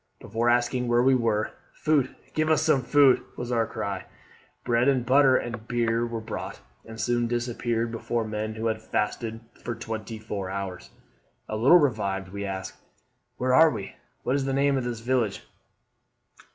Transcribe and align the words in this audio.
Before 0.19 0.49
asking 0.49 0.87
where 0.87 1.03
we 1.03 1.13
were, 1.13 1.51
'Food, 1.73 2.15
give 2.33 2.49
as 2.49 2.63
some 2.63 2.81
food!' 2.81 3.21
was 3.37 3.51
our 3.51 3.67
cry. 3.67 4.05
Bread 4.63 4.87
and 4.87 5.05
butter 5.05 5.37
and 5.37 5.67
beer 5.67 6.07
were 6.07 6.19
brought, 6.19 6.59
and 6.83 6.99
soon 6.99 7.27
disappeared 7.27 7.91
before 7.91 8.25
men 8.27 8.55
who 8.55 8.65
had 8.65 8.81
fasted 8.81 9.41
for 9.63 9.75
twenty 9.75 10.17
four 10.17 10.49
hours. 10.49 10.89
A 11.47 11.55
little 11.55 11.77
revived, 11.77 12.29
we 12.29 12.43
ask, 12.45 12.81
'Where 13.37 13.53
are 13.53 13.69
we? 13.69 13.93
what 14.23 14.35
is 14.35 14.45
the 14.45 14.53
name 14.53 14.75
of 14.75 14.85
this 14.85 15.01
village?' 15.01 15.45